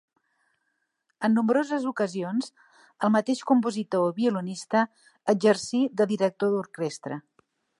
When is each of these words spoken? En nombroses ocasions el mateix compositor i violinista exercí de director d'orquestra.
En 1.27 1.35
nombroses 1.39 1.83
ocasions 1.91 2.49
el 3.07 3.13
mateix 3.17 3.43
compositor 3.51 4.09
i 4.13 4.17
violinista 4.21 4.83
exercí 5.35 5.83
de 6.01 6.09
director 6.15 6.57
d'orquestra. 6.57 7.21